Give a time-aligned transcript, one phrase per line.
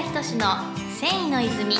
[0.00, 0.56] 仁の
[0.98, 1.76] 繊維の泉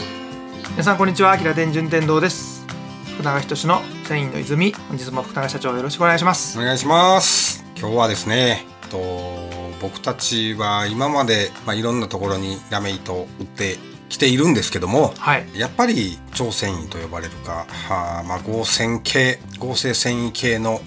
[0.73, 2.67] 皆さんこんにちは、平田順天堂です。
[3.15, 6.59] 福永仁の繊維の泉、本日も福永社長よろしくお願いします。
[6.59, 8.99] お願いします今日はですねと
[9.81, 13.79] 僕たちは今まで、まあ、いろんなところにラメ糸を売って
[14.11, 15.47] きているんですけどもはい。
[15.59, 20.83] やっぱり超繊維と呼ばれるか、はあまあ、合成系合成繊維系の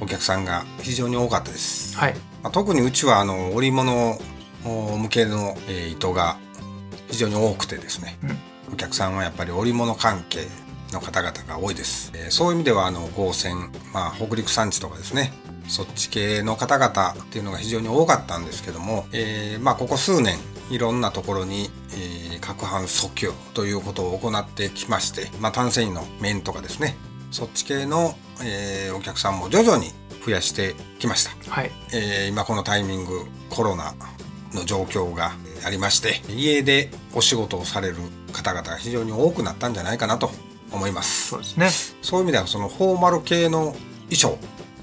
[0.00, 2.14] お客さんが非常に多かったです、はい。
[2.42, 4.18] まあ、特にうちはあの織物
[4.64, 6.36] 向けの、えー糸が
[7.10, 8.18] 非常に多くてですね、
[8.72, 10.46] お客さんはやっぱり織物関係
[10.92, 15.32] の方々が多いです、えーそういう意味ではあの合船、まあ、北陸産地とかですね。
[15.68, 20.36] そっち系の方々っていうのが非常に多かったんですけども、えーまあ、ここ数年
[20.70, 26.96] いろんなところに、えー、攪拌訴求ということを行ってきまして、まあ、単繊維の面とかですね。
[27.30, 29.92] そっち系の、えーお客さんも徐々に
[30.24, 31.30] 増やしてきました。
[31.50, 31.70] はい。
[31.92, 33.94] えー今このタイミングコロナ
[34.54, 35.32] の状況が
[35.64, 37.96] ありまして家でお仕事をされる
[38.32, 40.30] 方々が非常に多くなったんじゃないかなと
[40.72, 41.70] 思いますそうですね。
[42.02, 43.74] そういう意味ではそのフォーマル系の
[44.10, 44.38] 衣装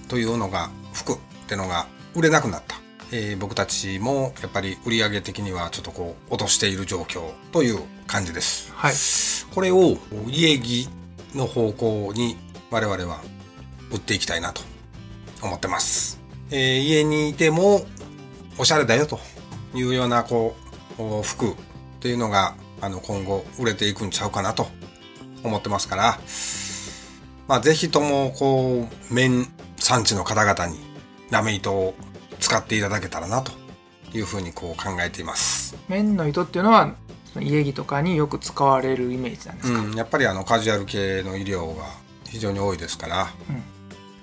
[0.07, 2.75] というのが服ってのが売れなくなった、
[3.11, 8.93] えー僕たちもやっぱり売上的にはちょっとこう落としている状況という感じですはい。
[9.53, 10.87] これを家着
[11.35, 12.37] の方向に
[12.71, 13.21] 我々は
[13.91, 14.61] 売っていきたいなと
[15.41, 16.19] 思ってます。
[16.51, 17.81] えー家にいても
[18.57, 19.19] おしゃれだよと
[19.73, 20.55] いうようなこ
[20.97, 21.55] うお服っ
[21.99, 24.67] ていうのがあの今後売れていくんちゃうかなと
[25.43, 26.19] 思ってますから、
[27.47, 29.47] まあぜひともこう綿
[29.77, 30.77] 産地の方々に
[31.29, 31.93] ラメ糸を
[32.39, 33.51] 使っていただけたらなと
[34.13, 35.77] いうふうにこう考えています。
[35.87, 36.95] 綿の糸っていうのは、
[37.39, 39.79] 家着とかによく使われるイメージなんですか？
[39.79, 41.83] うん、やっぱりあのカジュアル系の医療が
[42.25, 43.27] 非常に多いですから、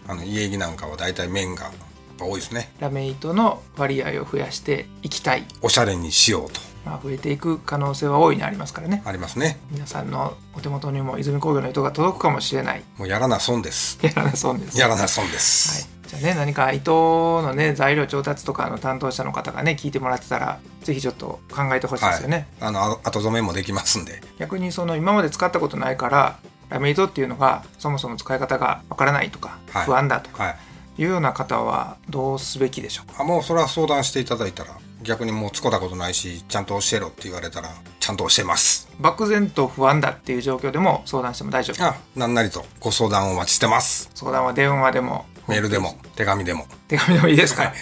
[0.08, 1.70] あの家着なんかは大体綿が
[2.16, 2.72] ぱ多いですね。
[2.80, 5.44] ラメ糸の割合を増やしていきたい。
[5.62, 6.60] おしゃれにしようと。
[6.84, 9.02] まあ、増えていく可能性は大いにありますからね。
[9.04, 9.58] ありますね。
[9.72, 12.82] 皆さんのお手元にも泉工業の糸が届くかもしれない。
[12.96, 13.98] もうやらな損です。
[14.02, 14.78] やらなそうです。
[14.78, 15.40] やらな損ではい。
[15.40, 24.22] す、、じゃあね何か糸のね材料調達とかの担当者の方がね聞いてもらってたらぜひちょっと考えてほしいですよね、あのあ後染めもできますんで。
[24.38, 26.38] 逆にその今まで使ったことないから
[26.68, 29.84] ラメ糸っていうのがそもそも使い方がわからないとか、はい。
[29.86, 30.56] 不安だとかはい
[30.98, 33.22] いうような方はどうすべきでしょうか？
[33.22, 37.68] あもうそれは相談していただいたら逆にもう使ったことないしちゃんと教えろって言われたら
[38.00, 38.88] ちゃんと教えます。
[38.98, 41.84] 漠然と不安だっていう状況でも相談しても大丈夫。
[41.84, 44.10] あなんなりとご相談をお待ちしてます。
[44.14, 46.66] 相談は電話でもメールでも手紙でも。
[46.88, 47.72] 手紙でもいいですか？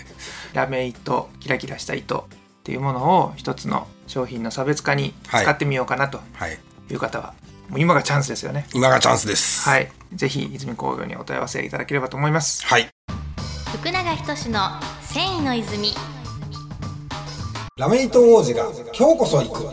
[0.52, 6.58] ラメ糸キラキラした糸っていうものを一つの商品の差別化に使ってみようかなとはい。
[6.90, 7.32] いう方は、
[7.70, 8.66] もう今がチャンスですよね。
[8.74, 9.66] 今がチャンスです。
[9.66, 9.90] はい。
[10.12, 12.66] ぜひ泉工業にお問い合わせいただければと思います。
[12.66, 12.93] はい
[13.74, 14.60] 福永仁の
[15.02, 15.88] 繊維の泉
[17.76, 19.64] ラメ糸王子が今日こそ行く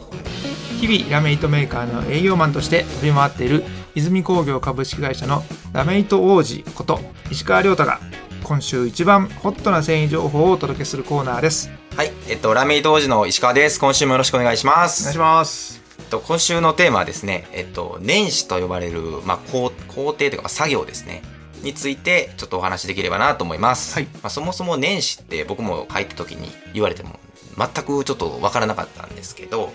[0.79, 3.63] 日々ラメ糸メーカーの営業マンとして飛び回っている
[3.93, 7.99] 泉工業株式会社のラメ糸王子こと石川亮太が
[8.43, 13.79] 今週一番ホットな繊維情報をお届けするコーナーですはい、えっと、ラメイト王子の石川です。
[13.79, 15.03] 今週もよろしくお願いします。
[15.03, 21.21] お願いしますえっと、今週のテーマはですね、えっと、年始と呼ばれる、まあ、工工程というか、まあ作業ですね。
[21.61, 23.95] について、ちょっとお話しできればなと思います。
[23.95, 24.05] はい。
[24.05, 27.19] まあ、そもそも年始って僕も入った時に言われても、
[27.57, 29.73] 全くちょっとわからなかったんですけど、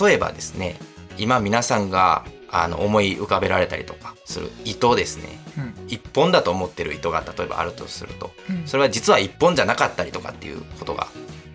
[0.00, 0.78] 例えばですね、
[1.16, 5.38] 今皆さんが、あの、思い浮かべられたりとかする糸ですね。
[5.58, 5.74] うん。
[5.88, 8.66] 一本だと思ってる糸が例えばあるとすると、うん。
[8.66, 11.08] それは実は一本じゃなかったりとかっていうことが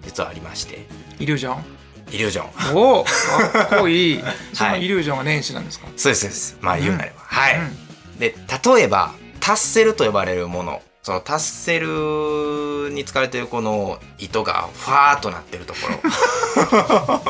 [0.03, 0.85] 実はありまして。
[1.19, 1.63] イリュージョン？
[2.11, 2.75] イリュージョン。
[2.77, 4.23] おおかっこいい。
[4.53, 6.57] そのイリュージョンが年始なんですか、そうですそうです。
[6.61, 8.19] まあ言うなれば、はい、うん。
[8.19, 8.35] で
[8.75, 9.13] 例えば
[9.43, 10.81] タッセルと呼ばれるもの。
[11.01, 17.19] そのタッセルに使われているこの糸がファーっとなってるところ。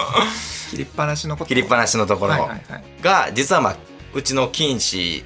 [0.70, 1.48] 切りっぱなしのこと。
[1.48, 2.48] 切りっぱなしのところ。
[3.02, 3.76] が実はまあ
[4.14, 5.26] うちの金糸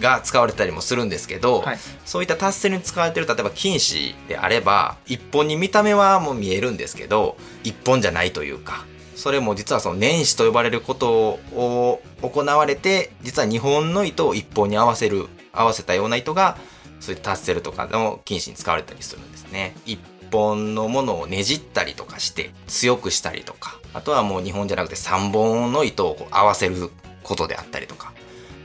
[0.00, 1.78] が使われたりもするんですけど、はい。
[2.04, 8.84] そういったタッセルに使われてる例えば金糸であれば一本に見た目はもう見えるんですけど一本じゃないというか
[9.14, 16.56] それも実はその年始と呼ばれることを行われて実は日本の糸を一本に合わせる合わせたような糸が
[17.00, 19.74] そういったタッセルとかの金糸に使われたりするんですね。
[19.86, 19.98] 一
[20.30, 26.90] 本のものをねじったりとかして強くしたりとかあとはもう2本じゃなくて3本の糸をこう合わせる
[27.22, 28.12] ことであったりとか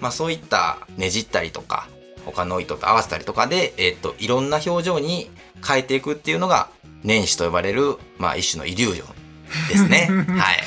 [0.02, 1.88] まあそういったねじったりとか
[2.26, 5.30] 他の糸と合わせたりとかで、えっといろんな表情に
[5.66, 6.70] 変えていくっていうのが
[7.04, 10.10] 年始と呼ばれる、まあ、一種のイリュージョンですね。
[10.38, 10.64] はい。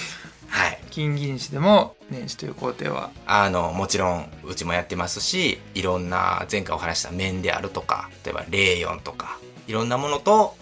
[0.92, 1.10] はい。
[1.10, 10.56] 金銀糸でも年始という工程はあの、もちろん、うちもやってますし、いろんな前回お話しした面であるとか、例えばレーヨンとか、いろんなものと、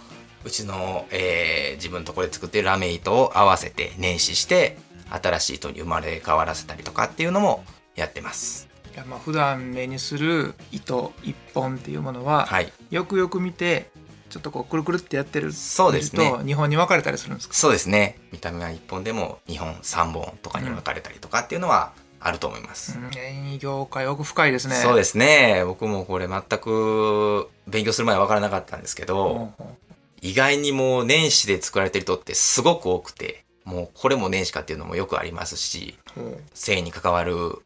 [0.44, 4.76] うちの、えー自分のところで作ってるラメ糸を合わせて年始して
[5.08, 7.64] 新しい糸に生まれ変わらせたりとかっていうのも
[7.96, 8.68] やってます。
[8.94, 12.72] いやまあ普段目にする糸一本っていうものは、はい。
[12.90, 13.90] よくよく見て
[14.30, 17.54] ちょっとこうくるくるってやってるそうですね日本に分かれたりするんですか？
[17.54, 18.18] そうですね。
[18.32, 22.98] 見た目は1本でも2本、3本とかに分かれたりとかっていうのはあると思います。
[22.98, 25.64] うん業界奥深いですねそうですね。
[25.66, 29.76] 僕もこれ全く勉強する前は分からなかったんですけど、ほうほ
[30.22, 37.62] 意外にもう年始で作られてる糸ってすごく多くて、もうこれも年始かっていうのもよくありますし、うほう繊維に関わる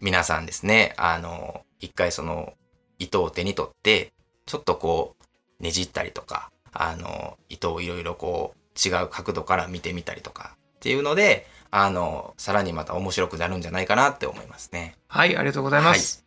[0.00, 2.52] 皆さんですね、あの、一回その
[2.98, 4.12] 糸を手に取って、
[4.46, 5.23] ちょっとこう
[5.64, 14.94] ねじったりとか、あの、糸をいろいろこう違う角度から見てみたりとかっていうので、あの、さらにまた面白くなるんじゃないかなって思いますね。
[15.08, 16.22] はいありがとうございます、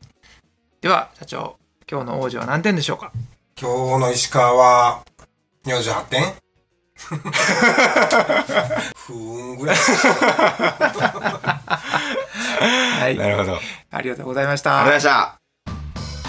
[0.81, 1.57] では社長
[1.89, 3.11] 今日の王子は何点でしょうか？
[3.61, 5.05] 今日の石川は
[5.65, 6.33] 48点
[8.95, 9.75] 不運ぐらい。
[12.99, 13.53] はいるほど。
[13.53, 13.61] あり
[13.91, 15.39] ありがとうございましがとうございまたした。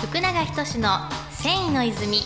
[0.06, 2.22] 福永仁の繊維の泉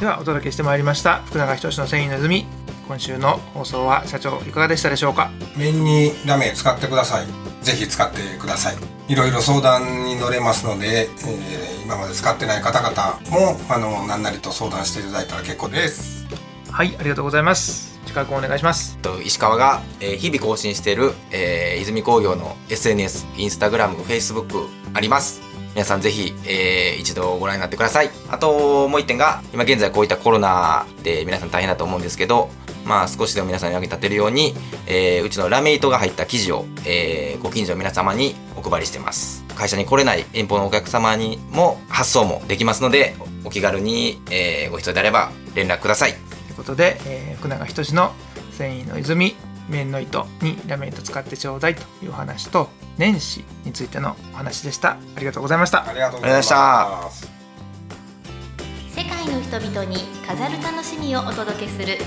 [0.00, 2.46] ではお届けしてまいりました福永仁の繊維の泉
[2.86, 5.30] 今週の放送は社長いかがでしたでしょうか？
[5.56, 7.26] 面にラメ使ってください。
[7.64, 8.76] ぜひ使ってください。
[9.10, 16.26] いろいろ相談に乗れますので、えー今まで使ってない方々も、あの、何なりと相談していただいたら結構です。
[16.70, 25.40] はいありがとうございます近くお願いしますと石川が、えー日々更新している、えー泉工業の SNS、インスタグラム、フェイスブックあります。
[25.74, 28.10] 皆さんぜひ、えー一度ご覧になってください。
[28.30, 32.48] あともう一点が、今現在こういったコロナで皆さん大変だと思うんですけど、
[32.84, 34.54] まあ少しでも皆さんに役に立てるように、
[34.86, 39.44] えーうちのラメ糸が入った生地を、えーご近所の皆様にお配りしています。
[39.56, 46.12] 会社に来れない遠方のお客様にも発送もできますので、お気軽に、えーご必要であれば連絡ください。
[46.12, 46.20] とい
[46.52, 48.12] うことで、えー福永仁の
[48.52, 49.34] 繊維の泉
[49.68, 54.92] 面の糸にラメ糸使ってちょうだいというお話と年始についてのお話でした。
[54.92, 55.88] ありがとうございました。
[55.88, 59.00] ありがとうございましあた。
[59.02, 59.96] 世界の人々に
[60.26, 61.98] 飾る楽しみをお届けする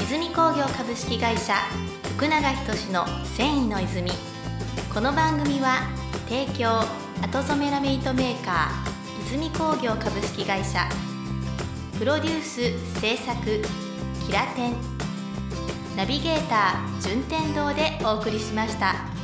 [0.00, 1.54] 泉工業株式会社
[2.16, 3.06] 福永仁の
[3.36, 4.10] 繊維の泉。
[4.92, 5.82] この番組は
[6.28, 6.80] 提供
[7.22, 10.88] 後染めラメイトメーカー泉工業株式会社。
[11.98, 13.36] プロデュース制作
[14.26, 14.74] キラテン。
[15.96, 19.15] ナビゲーター順天堂でお送りしました。